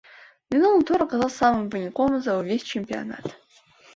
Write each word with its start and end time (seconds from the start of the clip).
Мінулы 0.53 0.79
тур 0.89 1.03
аказаўся 1.05 1.35
самым 1.41 1.67
выніковым 1.75 2.15
за 2.27 2.31
ўвесь 2.39 2.65
чэмпіянат. 2.79 3.25